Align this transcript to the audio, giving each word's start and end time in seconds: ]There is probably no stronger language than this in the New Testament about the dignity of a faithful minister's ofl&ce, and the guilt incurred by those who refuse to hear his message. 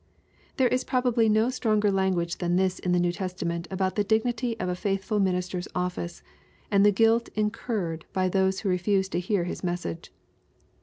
]There 0.57 0.67
is 0.67 0.83
probably 0.83 1.29
no 1.29 1.51
stronger 1.51 1.91
language 1.91 2.39
than 2.39 2.55
this 2.55 2.79
in 2.79 2.91
the 2.91 2.99
New 2.99 3.11
Testament 3.11 3.67
about 3.69 3.93
the 3.93 4.03
dignity 4.03 4.59
of 4.59 4.67
a 4.67 4.73
faithful 4.73 5.19
minister's 5.19 5.67
ofl&ce, 5.75 6.23
and 6.71 6.83
the 6.83 6.91
guilt 6.91 7.29
incurred 7.35 8.05
by 8.11 8.27
those 8.27 8.61
who 8.61 8.69
refuse 8.69 9.07
to 9.09 9.19
hear 9.19 9.43
his 9.43 9.63
message. 9.63 10.11